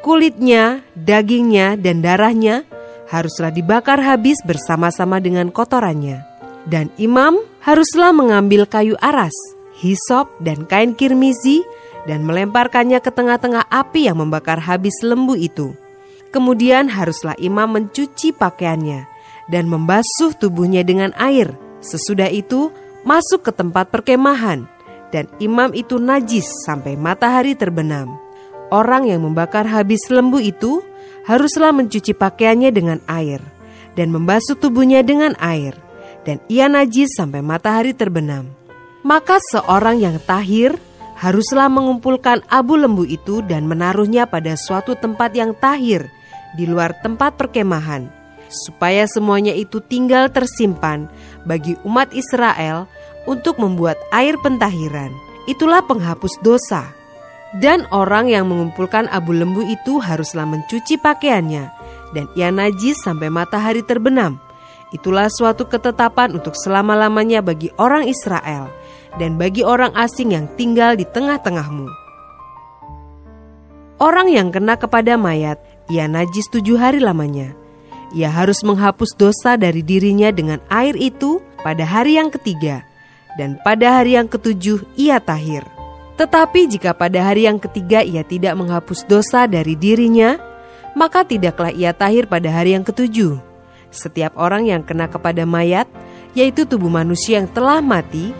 Kulitnya, 0.00 0.80
dagingnya, 0.96 1.76
dan 1.76 2.00
darahnya 2.00 2.64
haruslah 3.10 3.50
dibakar 3.50 3.98
habis 3.98 4.38
bersama-sama 4.46 5.18
dengan 5.18 5.50
kotorannya. 5.50 6.22
Dan 6.64 6.94
imam 6.96 7.42
haruslah 7.66 8.14
mengambil 8.14 8.64
kayu 8.70 8.94
aras, 9.02 9.34
hisop, 9.82 10.30
dan 10.38 10.64
kain 10.70 10.94
kirmizi 10.94 11.66
dan 12.06 12.22
melemparkannya 12.22 13.02
ke 13.02 13.10
tengah-tengah 13.10 13.66
api 13.68 14.06
yang 14.06 14.22
membakar 14.22 14.62
habis 14.62 14.94
lembu 15.02 15.34
itu. 15.34 15.74
Kemudian 16.30 16.86
haruslah 16.86 17.34
imam 17.42 17.74
mencuci 17.74 18.30
pakaiannya 18.30 19.10
dan 19.50 19.66
membasuh 19.66 20.30
tubuhnya 20.38 20.86
dengan 20.86 21.10
air. 21.18 21.50
Sesudah 21.82 22.30
itu 22.30 22.70
masuk 23.02 23.50
ke 23.50 23.52
tempat 23.56 23.90
perkemahan 23.90 24.68
dan 25.10 25.26
imam 25.42 25.74
itu 25.74 25.98
najis 25.98 26.46
sampai 26.62 26.94
matahari 26.94 27.58
terbenam. 27.58 28.14
Orang 28.70 29.10
yang 29.10 29.26
membakar 29.26 29.66
habis 29.66 30.06
lembu 30.06 30.38
itu 30.38 30.78
haruslah 31.30 31.70
mencuci 31.70 32.10
pakaiannya 32.10 32.74
dengan 32.74 32.98
air 33.06 33.38
dan 33.94 34.10
membasuh 34.10 34.58
tubuhnya 34.58 35.06
dengan 35.06 35.38
air, 35.38 35.78
dan 36.26 36.42
ia 36.50 36.66
najis 36.66 37.14
sampai 37.14 37.38
matahari 37.38 37.94
terbenam. 37.94 38.50
Maka 39.06 39.38
seorang 39.54 40.02
yang 40.02 40.18
tahir 40.26 40.74
haruslah 41.14 41.70
mengumpulkan 41.70 42.42
abu 42.50 42.74
lembu 42.74 43.06
itu 43.06 43.46
dan 43.46 43.70
menaruhnya 43.70 44.26
pada 44.26 44.58
suatu 44.58 44.98
tempat 44.98 45.30
yang 45.38 45.54
tahir 45.54 46.10
di 46.58 46.66
luar 46.66 46.98
tempat 46.98 47.38
perkemahan, 47.38 48.10
supaya 48.50 49.06
semuanya 49.06 49.54
itu 49.54 49.78
tinggal 49.78 50.26
tersimpan 50.34 51.06
bagi 51.46 51.78
umat 51.86 52.10
Israel 52.10 52.90
untuk 53.30 53.62
membuat 53.62 53.96
air 54.10 54.34
pentahiran. 54.42 55.14
Itulah 55.46 55.86
penghapus 55.86 56.42
dosa 56.42 56.99
dan 57.58 57.82
orang 57.90 58.30
yang 58.30 58.46
mengumpulkan 58.46 59.10
abu 59.10 59.34
lembu 59.34 59.66
itu 59.66 59.98
haruslah 59.98 60.46
mencuci 60.46 61.02
pakaiannya, 61.02 61.66
dan 62.14 62.30
ia 62.38 62.54
najis 62.54 63.02
sampai 63.02 63.26
matahari 63.26 63.82
terbenam. 63.82 64.38
Itulah 64.94 65.30
suatu 65.30 65.66
ketetapan 65.66 66.34
untuk 66.34 66.54
selama-lamanya 66.54 67.42
bagi 67.42 67.70
orang 67.78 68.06
Israel 68.06 68.70
dan 69.18 69.38
bagi 69.38 69.66
orang 69.66 69.90
asing 69.98 70.34
yang 70.34 70.46
tinggal 70.54 70.94
di 70.94 71.06
tengah-tengahmu. 71.06 71.86
Orang 73.98 74.30
yang 74.30 74.50
kena 74.54 74.78
kepada 74.78 75.18
mayat, 75.18 75.58
ia 75.90 76.06
najis 76.06 76.46
tujuh 76.50 76.78
hari 76.78 77.02
lamanya. 77.02 77.54
Ia 78.10 78.30
harus 78.30 78.62
menghapus 78.66 79.14
dosa 79.14 79.54
dari 79.54 79.86
dirinya 79.86 80.34
dengan 80.34 80.58
air 80.70 80.98
itu 80.98 81.38
pada 81.62 81.86
hari 81.86 82.18
yang 82.18 82.30
ketiga, 82.30 82.82
dan 83.38 83.58
pada 83.62 84.02
hari 84.02 84.18
yang 84.18 84.26
ketujuh 84.26 84.82
ia 84.98 85.22
tahir. 85.22 85.62
Tetapi 86.20 86.68
jika 86.68 86.92
pada 86.92 87.32
hari 87.32 87.48
yang 87.48 87.56
ketiga 87.56 88.04
ia 88.04 88.20
tidak 88.20 88.52
menghapus 88.52 89.08
dosa 89.08 89.48
dari 89.48 89.72
dirinya, 89.72 90.36
maka 90.92 91.24
tidaklah 91.24 91.72
ia 91.72 91.96
tahir 91.96 92.28
pada 92.28 92.52
hari 92.52 92.76
yang 92.76 92.84
ketujuh. 92.84 93.40
Setiap 93.88 94.36
orang 94.36 94.68
yang 94.68 94.84
kena 94.84 95.08
kepada 95.08 95.48
mayat, 95.48 95.88
yaitu 96.36 96.68
tubuh 96.68 96.92
manusia 96.92 97.40
yang 97.40 97.48
telah 97.48 97.80
mati, 97.80 98.36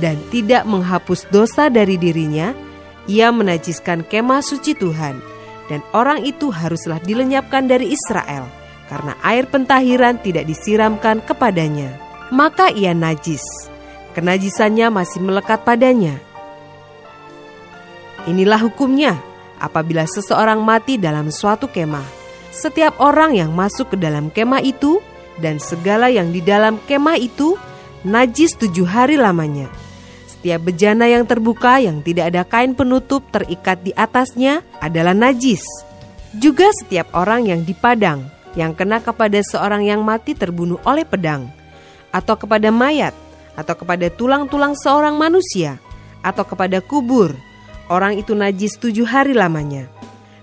dan 0.00 0.16
tidak 0.32 0.64
menghapus 0.64 1.28
dosa 1.28 1.68
dari 1.68 2.00
dirinya, 2.00 2.56
ia 3.04 3.28
menajiskan 3.28 4.08
kemah 4.08 4.40
suci 4.40 4.72
Tuhan, 4.72 5.20
dan 5.68 5.84
orang 5.92 6.24
itu 6.24 6.48
haruslah 6.48 6.96
dilenyapkan 7.04 7.68
dari 7.68 7.92
Israel, 7.92 8.48
karena 8.88 9.12
air 9.20 9.44
pentahiran 9.44 10.16
tidak 10.24 10.48
disiramkan 10.48 11.20
kepadanya. 11.20 11.92
Maka 12.32 12.72
ia 12.72 12.96
najis, 12.96 13.44
kenajisannya 14.16 14.88
masih 14.88 15.20
melekat 15.20 15.60
padanya, 15.60 16.24
Inilah 18.26 18.58
hukumnya 18.58 19.20
apabila 19.62 20.08
seseorang 20.08 20.58
mati 20.58 20.98
dalam 20.98 21.30
suatu 21.30 21.70
kemah. 21.70 22.04
Setiap 22.50 22.98
orang 22.98 23.38
yang 23.38 23.54
masuk 23.54 23.94
ke 23.94 23.96
dalam 24.00 24.32
kemah 24.32 24.64
itu 24.64 24.98
dan 25.38 25.62
segala 25.62 26.10
yang 26.10 26.34
di 26.34 26.42
dalam 26.42 26.80
kemah 26.88 27.20
itu 27.20 27.54
najis 28.02 28.58
tujuh 28.58 28.88
hari 28.88 29.14
lamanya. 29.14 29.70
Setiap 30.26 30.70
bejana 30.70 31.06
yang 31.06 31.26
terbuka 31.26 31.78
yang 31.78 32.02
tidak 32.02 32.34
ada 32.34 32.42
kain 32.42 32.74
penutup 32.74 33.22
terikat 33.30 33.78
di 33.82 33.94
atasnya 33.94 34.66
adalah 34.82 35.14
najis. 35.14 35.62
Juga 36.34 36.70
setiap 36.82 37.10
orang 37.14 37.46
yang 37.46 37.62
di 37.62 37.74
padang 37.74 38.38
yang 38.58 38.74
kena 38.74 38.98
kepada 39.02 39.38
seorang 39.44 39.86
yang 39.86 40.02
mati 40.02 40.34
terbunuh 40.34 40.82
oleh 40.82 41.06
pedang, 41.06 41.46
atau 42.10 42.34
kepada 42.34 42.74
mayat, 42.74 43.14
atau 43.58 43.74
kepada 43.78 44.10
tulang-tulang 44.10 44.74
seorang 44.78 45.14
manusia, 45.14 45.78
atau 46.26 46.42
kepada 46.42 46.82
kubur, 46.82 47.34
orang 47.88 48.20
itu 48.20 48.32
najis 48.32 48.76
tujuh 48.80 49.04
hari 49.04 49.36
lamanya. 49.36 49.88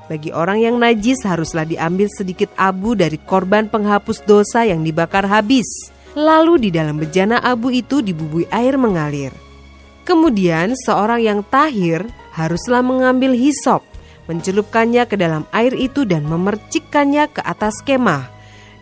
Bagi 0.06 0.30
orang 0.30 0.62
yang 0.62 0.76
najis 0.78 1.26
haruslah 1.26 1.66
diambil 1.66 2.06
sedikit 2.14 2.54
abu 2.62 2.94
dari 2.94 3.18
korban 3.18 3.66
penghapus 3.66 4.22
dosa 4.22 4.62
yang 4.62 4.86
dibakar 4.86 5.26
habis. 5.26 5.66
Lalu 6.14 6.70
di 6.70 6.70
dalam 6.70 7.02
bejana 7.02 7.42
abu 7.42 7.74
itu 7.74 8.06
dibubui 8.06 8.46
air 8.54 8.78
mengalir. 8.78 9.34
Kemudian 10.06 10.78
seorang 10.86 11.26
yang 11.26 11.42
tahir 11.42 12.06
haruslah 12.38 12.86
mengambil 12.86 13.34
hisop, 13.34 13.82
mencelupkannya 14.30 15.10
ke 15.10 15.18
dalam 15.18 15.50
air 15.50 15.74
itu 15.74 16.06
dan 16.06 16.22
memercikkannya 16.30 17.26
ke 17.34 17.42
atas 17.42 17.82
kemah, 17.82 18.30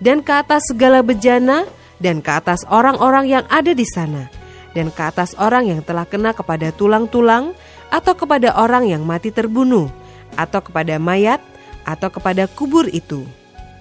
dan 0.03 0.20
ke 0.20 0.36
atas 0.36 0.67
segala 0.67 1.00
bejana, 1.00 1.63
dan 2.03 2.20
ke 2.20 2.27
atas 2.27 2.67
orang-orang 2.67 3.32
yang 3.32 3.46
ada 3.48 3.72
di 3.72 3.88
sana, 3.88 4.27
dan 4.75 4.91
ke 4.91 5.00
atas 5.00 5.32
orang 5.39 5.72
yang 5.72 5.79
telah 5.79 6.03
kena 6.03 6.36
kepada 6.36 6.75
tulang-tulang, 6.75 7.55
atau 7.94 8.18
kepada 8.18 8.58
orang 8.58 8.90
yang 8.90 9.06
mati 9.06 9.30
terbunuh, 9.30 9.94
atau 10.34 10.66
kepada 10.66 10.98
mayat, 10.98 11.38
atau 11.86 12.10
kepada 12.10 12.50
kubur 12.50 12.90
itu. 12.90 13.22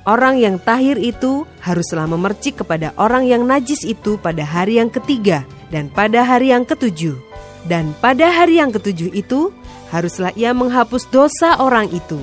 Orang 0.04 0.36
yang 0.36 0.58
tahir 0.58 0.98
itu 0.98 1.46
haruslah 1.62 2.10
memercik 2.10 2.60
kepada 2.60 2.90
orang 3.00 3.24
yang 3.24 3.46
najis 3.46 3.86
itu 3.86 4.18
pada 4.18 4.42
hari 4.42 4.82
yang 4.82 4.90
ketiga 4.90 5.46
dan 5.70 5.88
pada 5.88 6.26
hari 6.26 6.50
yang 6.50 6.66
ketujuh. 6.66 7.16
Dan 7.62 7.94
pada 8.02 8.26
hari 8.26 8.58
yang 8.58 8.74
ketujuh 8.74 9.14
itu 9.14 9.54
haruslah 9.94 10.34
ia 10.34 10.50
menghapus 10.50 11.06
dosa 11.06 11.54
orang 11.62 11.86
itu. 11.94 12.18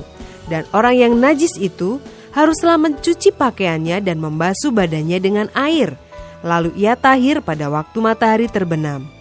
Dan 0.52 0.68
orang 0.76 1.00
yang 1.00 1.14
najis 1.16 1.56
itu 1.56 2.04
haruslah 2.36 2.76
mencuci 2.76 3.32
pakaiannya 3.32 4.04
dan 4.04 4.20
membasuh 4.20 4.76
badannya 4.76 5.18
dengan 5.24 5.48
air. 5.56 5.96
Lalu 6.44 6.76
ia 6.76 7.00
tahir 7.00 7.40
pada 7.40 7.72
waktu 7.72 7.98
matahari 8.04 8.52
terbenam. 8.52 9.19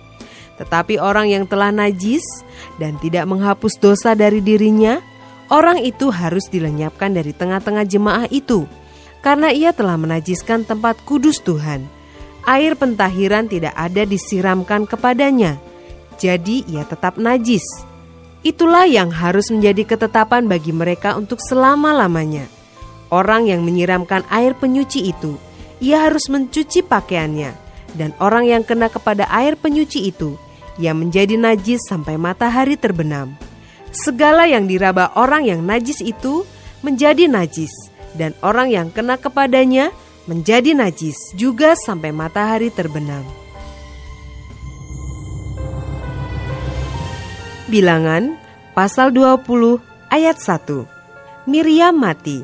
Tetapi 0.59 0.99
orang 0.99 1.31
yang 1.31 1.47
telah 1.47 1.71
najis 1.71 2.23
dan 2.83 2.99
tidak 2.99 3.31
menghapus 3.31 3.79
dosa 3.79 4.19
dari 4.19 4.43
dirinya, 4.43 4.99
orang 5.49 5.79
itu 5.81 6.11
harus 6.11 6.50
dilenyapkan 6.50 7.15
dari 7.15 7.31
tengah-tengah 7.31 7.87
jemaah 7.87 8.27
itu, 8.29 8.67
karena 9.23 9.55
ia 9.55 9.71
telah 9.71 9.95
menajiskan 9.95 10.67
tempat 10.67 10.99
kudus 11.07 11.38
Tuhan. 11.41 11.87
Air 12.43 12.75
pentahiran 12.75 13.47
tidak 13.47 13.77
ada 13.77 14.03
disiramkan 14.03 14.88
kepadanya, 14.88 15.61
jadi 16.19 16.67
ia 16.67 16.83
tetap 16.83 17.21
najis. 17.21 17.65
Itulah 18.43 18.87
yang 18.87 19.11
harus 19.11 19.50
menjadi 19.50 19.95
ketetapan 19.95 20.47
bagi 20.47 20.75
mereka 20.75 21.15
untuk 21.19 21.43
selama-lamanya. 21.43 22.47
Orang 23.15 23.47
yang 23.47 23.62
menyiramkan 23.62 24.25
air 24.33 24.59
penyuci 24.59 25.12
itu, 25.12 25.37
ia 25.79 26.09
harus 26.09 26.27
mencuci 26.33 26.83
pakaiannya, 26.83 27.53
dan 27.95 28.11
orang 28.19 28.49
yang 28.49 28.62
kena 28.65 28.88
kepada 28.88 29.29
air 29.29 29.55
penyuci 29.59 30.09
itu, 30.09 30.37
ia 30.78 30.94
menjadi 30.94 31.35
najis 31.35 31.82
sampai 31.90 32.14
matahari 32.14 32.78
terbenam. 32.78 33.35
Segala 33.90 34.47
yang 34.47 34.70
diraba 34.70 35.11
orang 35.18 35.44
yang 35.44 35.61
najis 35.66 35.99
itu 36.00 36.47
menjadi 36.87 37.26
najis, 37.26 37.73
dan 38.14 38.32
orang 38.40 38.70
yang 38.70 38.88
kena 38.94 39.18
kepadanya 39.18 39.90
menjadi 40.30 40.78
najis 40.78 41.18
juga 41.35 41.75
sampai 41.75 42.14
matahari 42.14 42.70
terbenam. 42.70 43.26
Bilangan 47.68 48.38
pasal 48.73 49.12
20 49.12 49.44
ayat 50.08 50.40
1 50.40 50.88
Miriam 51.44 51.92
mati 51.92 52.40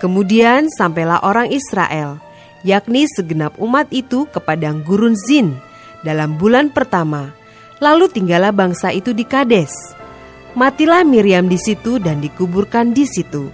Kemudian 0.00 0.66
sampailah 0.66 1.22
orang 1.22 1.46
Israel, 1.54 2.18
yakni 2.66 3.06
segenap 3.06 3.54
umat 3.62 3.86
itu 3.94 4.26
ke 4.26 4.42
padang 4.42 4.82
gurun 4.82 5.14
Zin, 5.14 5.54
dalam 6.02 6.38
bulan 6.38 6.70
pertama. 6.70 7.34
Lalu 7.82 8.06
tinggallah 8.10 8.54
bangsa 8.54 8.94
itu 8.94 9.10
di 9.10 9.26
Kades. 9.26 9.72
Matilah 10.54 11.02
Miriam 11.02 11.48
di 11.48 11.56
situ 11.56 11.96
dan 11.98 12.20
dikuburkan 12.20 12.92
di 12.94 13.08
situ. 13.08 13.48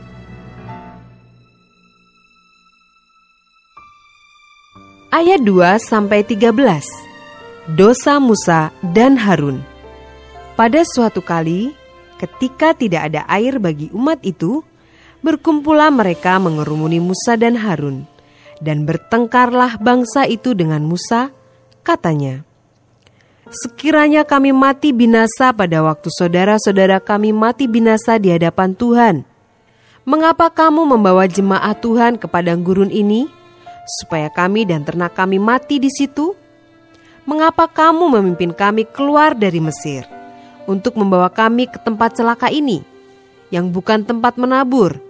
Ayat 5.08 5.40
2 5.40 5.80
sampai 5.80 6.20
13. 6.20 6.52
Dosa 7.72 8.20
Musa 8.20 8.68
dan 8.84 9.16
Harun. 9.16 9.64
Pada 10.52 10.84
suatu 10.84 11.24
kali, 11.24 11.72
ketika 12.20 12.74
tidak 12.76 13.08
ada 13.08 13.24
air 13.30 13.56
bagi 13.56 13.88
umat 13.94 14.20
itu, 14.20 14.60
berkumpullah 15.22 15.88
mereka 15.88 16.36
mengerumuni 16.42 17.00
Musa 17.00 17.38
dan 17.38 17.56
Harun, 17.56 18.04
dan 18.60 18.84
bertengkarlah 18.84 19.78
bangsa 19.80 20.26
itu 20.26 20.52
dengan 20.52 20.84
Musa, 20.84 21.30
katanya, 21.88 22.44
Sekiranya 23.48 24.28
kami 24.28 24.52
mati 24.52 24.92
binasa 24.92 25.56
pada 25.56 25.80
waktu 25.80 26.12
saudara-saudara 26.12 27.00
kami 27.00 27.32
mati 27.32 27.64
binasa 27.64 28.20
di 28.20 28.28
hadapan 28.28 28.76
Tuhan, 28.76 29.24
mengapa 30.04 30.52
kamu 30.52 30.84
membawa 30.84 31.24
jemaat 31.24 31.80
Tuhan 31.80 32.20
ke 32.20 32.28
padang 32.28 32.60
gurun 32.60 32.92
ini?' 32.92 33.38
supaya 33.88 34.28
kami 34.28 34.68
dan 34.68 34.84
ternak 34.84 35.16
kami 35.16 35.40
mati 35.40 35.80
di 35.80 35.88
situ? 35.88 36.36
Mengapa 37.24 37.68
kamu 37.68 38.20
memimpin 38.20 38.52
kami 38.52 38.84
keluar 38.84 39.32
dari 39.32 39.60
Mesir 39.60 40.04
untuk 40.68 41.00
membawa 41.00 41.32
kami 41.32 41.68
ke 41.68 41.80
tempat 41.80 42.20
celaka 42.20 42.52
ini, 42.52 42.84
yang 43.48 43.72
bukan 43.72 44.04
tempat 44.04 44.36
menabur, 44.36 45.00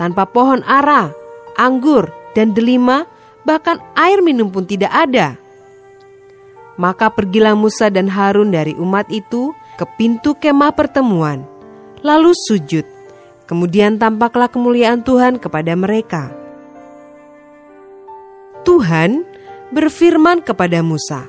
tanpa 0.00 0.24
pohon 0.24 0.64
ara, 0.64 1.12
anggur, 1.60 2.08
dan 2.32 2.56
delima, 2.56 3.04
bahkan 3.44 3.76
air 3.96 4.24
minum 4.24 4.48
pun 4.48 4.64
tidak 4.64 4.92
ada? 4.92 5.41
Maka 6.80 7.12
pergilah 7.12 7.52
Musa 7.52 7.92
dan 7.92 8.08
Harun 8.08 8.52
dari 8.52 8.72
umat 8.80 9.08
itu 9.12 9.52
ke 9.76 9.84
pintu 9.96 10.32
kemah 10.36 10.72
pertemuan, 10.72 11.44
lalu 12.00 12.32
sujud. 12.48 12.84
Kemudian 13.44 14.00
tampaklah 14.00 14.48
kemuliaan 14.48 15.04
Tuhan 15.04 15.36
kepada 15.36 15.76
mereka. 15.76 16.32
Tuhan 18.64 19.26
berfirman 19.74 20.40
kepada 20.40 20.80
Musa, 20.80 21.28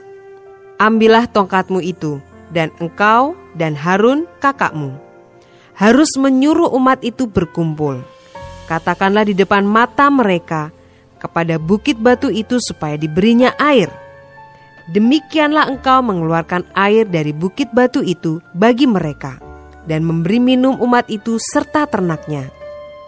Ambillah 0.80 1.28
tongkatmu 1.28 1.84
itu, 1.84 2.24
dan 2.54 2.72
engkau 2.80 3.36
dan 3.58 3.76
Harun 3.76 4.30
kakakmu 4.40 4.96
harus 5.74 6.14
menyuruh 6.18 6.70
umat 6.78 7.02
itu 7.02 7.26
berkumpul. 7.26 8.02
Katakanlah 8.70 9.28
di 9.28 9.36
depan 9.36 9.66
mata 9.66 10.08
mereka 10.08 10.70
kepada 11.18 11.58
bukit 11.60 11.98
batu 12.00 12.30
itu 12.30 12.62
supaya 12.62 12.96
diberinya 12.96 13.52
air. 13.58 13.90
Demikianlah 14.92 15.72
engkau 15.72 16.04
mengeluarkan 16.04 16.68
air 16.76 17.08
dari 17.08 17.32
bukit 17.32 17.72
batu 17.72 18.04
itu 18.04 18.44
bagi 18.52 18.84
mereka 18.84 19.40
dan 19.88 20.04
memberi 20.04 20.44
minum 20.44 20.76
umat 20.84 21.08
itu 21.08 21.40
serta 21.40 21.88
ternaknya. 21.88 22.52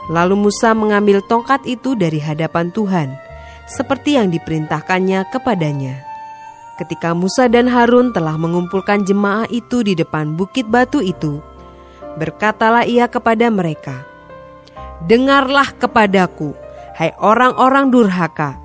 Lalu 0.08 0.48
Musa 0.48 0.72
mengambil 0.72 1.20
tongkat 1.26 1.66
itu 1.68 1.98
dari 2.00 2.22
hadapan 2.22 2.72
Tuhan 2.72 3.12
seperti 3.68 4.16
yang 4.16 4.32
diperintahkannya 4.32 5.28
kepadanya. 5.34 6.00
Ketika 6.80 7.12
Musa 7.12 7.52
dan 7.52 7.68
Harun 7.68 8.16
telah 8.16 8.40
mengumpulkan 8.40 9.04
jemaah 9.04 9.48
itu 9.52 9.84
di 9.84 9.96
depan 10.00 10.36
bukit 10.36 10.68
batu 10.68 11.04
itu, 11.04 11.44
berkatalah 12.16 12.88
ia 12.88 13.08
kepada 13.12 13.48
mereka, 13.52 14.04
"Dengarlah 15.08 15.72
kepadaku, 15.76 16.56
hai 17.00 17.16
orang-orang 17.20 17.90
durhaka, 17.90 18.60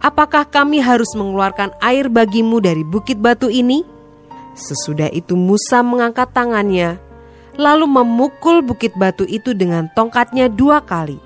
apakah 0.00 0.48
kami 0.48 0.80
harus 0.80 1.12
mengeluarkan 1.14 1.76
air 1.84 2.08
bagimu 2.08 2.58
dari 2.58 2.82
bukit 2.82 3.20
batu 3.20 3.52
ini?" 3.52 3.84
Sesudah 4.56 5.08
itu 5.14 5.38
Musa 5.38 5.80
mengangkat 5.80 6.34
tangannya, 6.34 6.98
lalu 7.54 7.86
memukul 7.86 8.60
bukit 8.60 8.92
batu 8.98 9.22
itu 9.24 9.54
dengan 9.54 9.86
tongkatnya 9.94 10.50
dua 10.50 10.82
kali. 10.82 11.16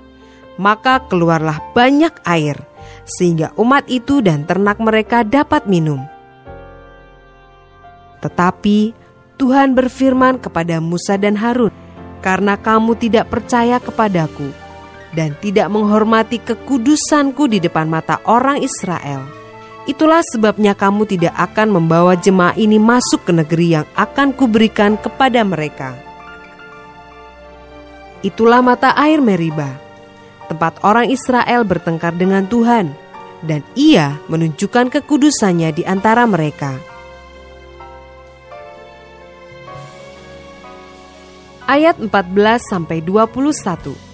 Maka 0.55 1.03
keluarlah 1.11 1.59
banyak 1.75 2.15
air, 2.23 2.55
sehingga 3.03 3.51
umat 3.59 3.89
itu 3.91 4.23
dan 4.23 4.47
ternak 4.47 4.79
mereka 4.79 5.25
dapat 5.27 5.67
minum. 5.67 5.99
Tetapi 8.23 8.95
Tuhan 9.35 9.75
berfirman 9.75 10.39
kepada 10.39 10.79
Musa 10.79 11.19
dan 11.19 11.35
Harun, 11.35 11.75
"Karena 12.23 12.55
kamu 12.55 12.95
tidak 12.95 13.27
percaya 13.27 13.83
kepadaku 13.83 14.64
dan 15.15 15.33
tidak 15.39 15.71
menghormati 15.71 16.43
kekudusanku 16.43 17.47
di 17.47 17.63
depan 17.63 17.87
mata 17.87 18.19
orang 18.27 18.59
Israel, 18.59 19.23
itulah 19.87 20.19
sebabnya 20.27 20.75
kamu 20.75 21.07
tidak 21.07 21.33
akan 21.39 21.79
membawa 21.79 22.19
jemaah 22.19 22.53
ini 22.59 22.75
masuk 22.75 23.23
ke 23.23 23.31
negeri 23.31 23.79
yang 23.79 23.87
akan 23.95 24.35
kuberikan 24.35 24.99
kepada 24.99 25.41
mereka." 25.47 25.95
Itulah 28.21 28.59
mata 28.59 28.91
air 28.97 29.23
Meribah 29.23 29.85
tempat 30.45 30.77
orang 30.85 31.09
Israel 31.09 31.65
bertengkar 31.65 32.13
dengan 32.13 32.45
Tuhan, 32.45 32.93
dan 33.41 33.61
ia 33.73 34.17
menunjukkan 34.29 34.93
kekudusannya 34.93 35.69
di 35.73 35.83
antara 35.85 36.25
mereka. 36.29 36.77
Ayat 41.65 41.97
14 41.97 42.61
sampai 42.61 43.01
21. 43.01 44.04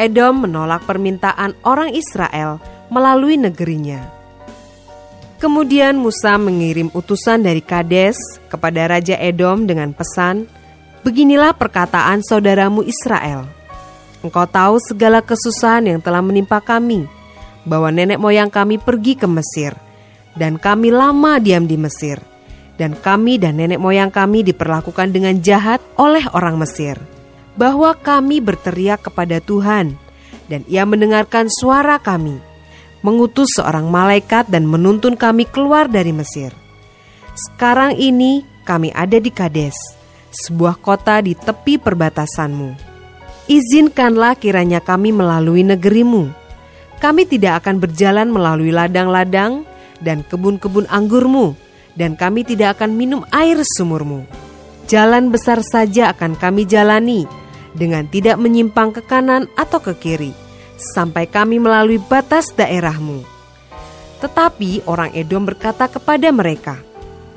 Edom 0.00 0.48
menolak 0.48 0.88
permintaan 0.88 1.52
orang 1.68 1.92
Israel 1.92 2.56
melalui 2.88 3.36
negerinya. 3.36 4.00
Kemudian 5.36 6.00
Musa 6.00 6.40
mengirim 6.40 6.88
utusan 6.96 7.44
dari 7.44 7.60
Kades 7.60 8.16
kepada 8.48 8.88
Raja 8.88 9.20
Edom 9.20 9.68
dengan 9.68 9.92
pesan, 9.92 10.48
Beginilah 11.00 11.56
perkataan 11.56 12.20
saudaramu 12.20 12.84
Israel 12.84 13.48
Engkau 14.20 14.44
tahu 14.44 14.76
segala 14.84 15.24
kesusahan 15.24 15.88
yang 15.88 16.00
telah 16.04 16.20
menimpa 16.20 16.60
kami, 16.60 17.08
bahwa 17.64 17.88
nenek 17.88 18.20
moyang 18.20 18.52
kami 18.52 18.76
pergi 18.76 19.16
ke 19.16 19.24
Mesir, 19.24 19.72
dan 20.36 20.60
kami 20.60 20.92
lama 20.92 21.40
diam 21.40 21.64
di 21.64 21.80
Mesir, 21.80 22.20
dan 22.76 22.92
kami 22.92 23.40
dan 23.40 23.56
nenek 23.56 23.80
moyang 23.80 24.12
kami 24.12 24.44
diperlakukan 24.44 25.08
dengan 25.08 25.40
jahat 25.40 25.80
oleh 25.96 26.20
orang 26.36 26.60
Mesir, 26.60 27.00
bahwa 27.60 27.92
kami 27.92 28.40
berteriak 28.40 29.04
kepada 29.04 29.44
Tuhan, 29.44 30.00
dan 30.48 30.64
Ia 30.64 30.88
mendengarkan 30.88 31.52
suara 31.52 32.00
kami, 32.00 32.40
mengutus 33.04 33.60
seorang 33.60 33.92
malaikat 33.92 34.48
dan 34.48 34.64
menuntun 34.64 35.20
kami 35.20 35.44
keluar 35.44 35.92
dari 35.92 36.16
Mesir. 36.16 36.56
Sekarang 37.36 37.92
ini 38.00 38.48
kami 38.64 38.88
ada 38.96 39.20
di 39.20 39.28
Kades, 39.28 39.76
sebuah 40.32 40.80
kota 40.80 41.20
di 41.20 41.36
tepi 41.36 41.76
perbatasanmu 41.76 42.90
izinkanlah 43.50 44.38
kiranya 44.38 44.78
kami 44.78 45.10
melalui 45.10 45.66
negerimu. 45.66 46.30
Kami 47.02 47.26
tidak 47.26 47.66
akan 47.66 47.82
berjalan 47.82 48.30
melalui 48.30 48.70
ladang-ladang 48.70 49.66
dan 49.98 50.22
kebun-kebun 50.22 50.86
anggurmu, 50.86 51.58
dan 51.98 52.14
kami 52.14 52.46
tidak 52.46 52.78
akan 52.78 52.94
minum 52.94 53.26
air 53.34 53.58
sumurmu. 53.58 54.22
Jalan 54.86 55.34
besar 55.34 55.58
saja 55.66 56.14
akan 56.14 56.38
kami 56.38 56.62
jalani, 56.62 57.26
dengan 57.74 58.06
tidak 58.06 58.36
menyimpang 58.40 58.94
ke 58.94 59.02
kanan 59.04 59.46
atau 59.54 59.78
ke 59.78 59.94
kiri, 59.94 60.32
sampai 60.96 61.28
kami 61.28 61.60
melalui 61.60 62.00
batas 62.00 62.50
daerahmu. 62.56 63.22
Tetapi 64.20 64.84
orang 64.84 65.12
Edom 65.16 65.48
berkata 65.48 65.88
kepada 65.88 66.28
mereka, 66.28 66.76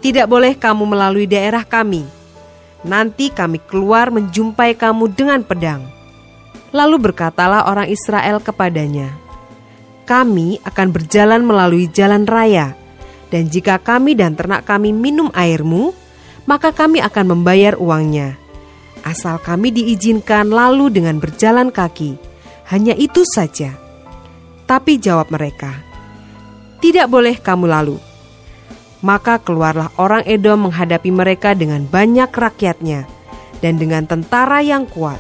"Tidak 0.04 0.28
boleh 0.28 0.56
kamu 0.60 0.84
melalui 0.84 1.26
daerah 1.28 1.64
kami. 1.64 2.04
Nanti 2.84 3.32
kami 3.32 3.64
keluar 3.64 4.12
menjumpai 4.12 4.76
kamu 4.76 5.12
dengan 5.16 5.42
pedang." 5.48 5.88
Lalu 6.76 7.12
berkatalah 7.12 7.70
orang 7.72 7.88
Israel 7.88 8.44
kepadanya, 8.44 9.16
"Kami 10.04 10.60
akan 10.68 10.88
berjalan 10.92 11.42
melalui 11.46 11.88
jalan 11.88 12.28
raya, 12.28 12.76
dan 13.32 13.48
jika 13.48 13.80
kami 13.80 14.14
dan 14.14 14.36
ternak 14.36 14.68
kami 14.68 14.92
minum 14.92 15.32
airmu, 15.32 15.96
maka 16.44 16.76
kami 16.76 17.00
akan 17.00 17.34
membayar 17.34 17.80
uangnya. 17.80 18.43
Asal 19.04 19.38
kami 19.44 19.76
diizinkan 19.76 20.50
lalu 20.50 20.90
dengan 20.90 21.20
berjalan 21.20 21.70
kaki, 21.70 22.16
hanya 22.72 22.96
itu 22.96 23.22
saja." 23.28 23.76
Tapi 24.64 24.98
jawab 24.98 25.30
mereka, 25.30 25.76
"Tidak 26.80 27.06
boleh 27.12 27.38
kamu 27.38 27.68
lalu." 27.68 27.98
Maka 29.04 29.44
keluarlah 29.44 29.92
orang 30.00 30.24
Edom 30.24 30.72
menghadapi 30.72 31.12
mereka 31.12 31.52
dengan 31.52 31.84
banyak 31.84 32.32
rakyatnya 32.32 33.04
dan 33.60 33.76
dengan 33.76 34.08
tentara 34.08 34.64
yang 34.64 34.88
kuat 34.88 35.20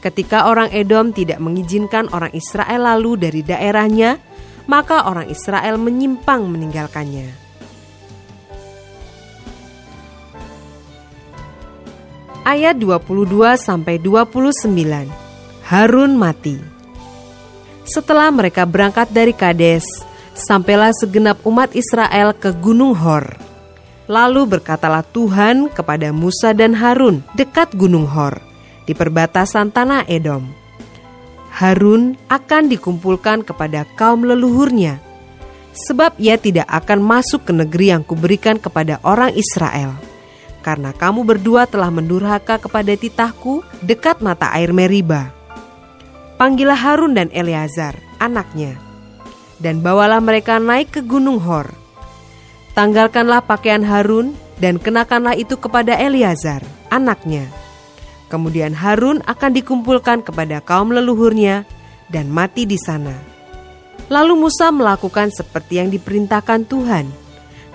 Ketika 0.00 0.48
orang 0.48 0.72
Edom 0.72 1.12
tidak 1.12 1.44
mengizinkan 1.44 2.08
orang 2.16 2.32
Israel 2.32 2.88
lalu 2.88 3.20
dari 3.20 3.44
daerahnya, 3.44 4.16
maka 4.64 5.04
orang 5.04 5.28
Israel 5.28 5.76
menyimpang 5.76 6.48
meninggalkannya. 6.48 7.49
Ayat 12.50 12.82
22 12.82 13.30
sampai 13.62 14.02
29. 14.02 14.74
Harun 15.70 16.18
mati. 16.18 16.58
Setelah 17.86 18.26
mereka 18.34 18.66
berangkat 18.66 19.06
dari 19.14 19.30
Kades, 19.30 19.86
sampailah 20.34 20.90
segenap 20.90 21.38
umat 21.46 21.70
Israel 21.78 22.34
ke 22.34 22.50
Gunung 22.58 22.98
Hor. 22.98 23.38
Lalu 24.10 24.58
berkatalah 24.58 25.06
Tuhan 25.06 25.70
kepada 25.70 26.10
Musa 26.10 26.50
dan 26.50 26.74
Harun 26.74 27.22
dekat 27.38 27.70
Gunung 27.78 28.10
Hor 28.10 28.42
di 28.82 28.98
perbatasan 28.98 29.70
tanah 29.70 30.10
Edom. 30.10 30.50
Harun 31.54 32.18
akan 32.26 32.66
dikumpulkan 32.66 33.46
kepada 33.46 33.86
kaum 33.94 34.26
leluhurnya, 34.26 34.98
sebab 35.86 36.18
ia 36.18 36.34
tidak 36.34 36.66
akan 36.66 36.98
masuk 36.98 37.46
ke 37.46 37.54
negeri 37.54 37.94
yang 37.94 38.02
kuberikan 38.02 38.58
kepada 38.58 38.98
orang 39.06 39.38
Israel. 39.38 40.09
Karena 40.60 40.92
kamu 40.92 41.24
berdua 41.24 41.64
telah 41.64 41.88
mendurhaka 41.88 42.60
kepada 42.60 42.92
titahku 42.92 43.64
dekat 43.80 44.20
mata 44.20 44.52
air 44.52 44.76
Meriba. 44.76 45.32
Panggillah 46.36 46.76
Harun 46.76 47.16
dan 47.16 47.28
Eleazar, 47.32 47.96
anaknya, 48.16 48.76
dan 49.60 49.84
bawalah 49.84 50.20
mereka 50.24 50.56
naik 50.56 50.88
ke 50.88 51.00
gunung 51.04 51.40
Hor. 51.40 51.68
Tanggalkanlah 52.72 53.44
pakaian 53.44 53.84
Harun 53.84 54.32
dan 54.56 54.80
kenakanlah 54.80 55.36
itu 55.36 55.56
kepada 55.60 55.96
Eleazar, 55.96 56.64
anaknya. 56.88 57.48
Kemudian 58.32 58.72
Harun 58.72 59.20
akan 59.26 59.50
dikumpulkan 59.52 60.22
kepada 60.24 60.62
kaum 60.64 60.94
leluhurnya 60.94 61.68
dan 62.08 62.32
mati 62.32 62.64
di 62.64 62.80
sana. 62.80 63.12
Lalu 64.08 64.48
Musa 64.48 64.72
melakukan 64.72 65.34
seperti 65.34 65.82
yang 65.82 65.92
diperintahkan 65.92 66.64
Tuhan. 66.66 67.19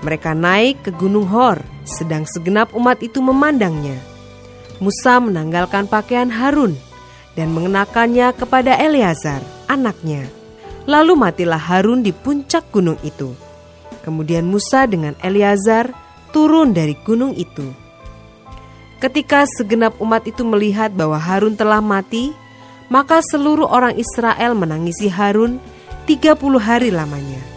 Mereka 0.05 0.37
naik 0.37 0.85
ke 0.85 0.91
Gunung 0.93 1.25
Hor, 1.25 1.65
sedang 1.81 2.29
segenap 2.29 2.69
umat 2.77 3.01
itu 3.01 3.25
memandangnya. 3.25 3.97
Musa 4.77 5.17
menanggalkan 5.17 5.89
pakaian 5.89 6.29
Harun 6.29 6.77
dan 7.33 7.49
mengenakannya 7.49 8.29
kepada 8.37 8.77
Eleazar, 8.77 9.41
anaknya. 9.65 10.29
Lalu 10.85 11.17
matilah 11.17 11.57
Harun 11.57 12.05
di 12.05 12.13
puncak 12.13 12.69
gunung 12.69 13.01
itu. 13.01 13.33
Kemudian 14.05 14.45
Musa 14.45 14.85
dengan 14.85 15.17
Eleazar 15.25 15.89
turun 16.29 16.69
dari 16.69 16.93
gunung 17.01 17.33
itu. 17.33 17.65
Ketika 19.01 19.49
segenap 19.57 19.97
umat 19.97 20.29
itu 20.29 20.45
melihat 20.45 20.93
bahwa 20.93 21.17
Harun 21.17 21.57
telah 21.57 21.81
mati, 21.81 22.29
maka 22.93 23.25
seluruh 23.25 23.65
orang 23.65 23.97
Israel 23.97 24.53
menangisi 24.53 25.09
Harun 25.09 25.57
30 26.05 26.61
hari 26.61 26.93
lamanya. 26.93 27.54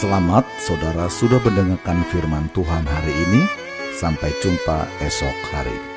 Selamat 0.00 0.48
saudara 0.56 1.12
sudah 1.12 1.36
mendengarkan 1.44 2.00
firman 2.08 2.48
Tuhan 2.56 2.88
hari 2.88 3.12
ini. 3.12 3.44
Sampai 3.92 4.32
jumpa 4.40 4.88
esok 5.04 5.36
hari. 5.52 5.89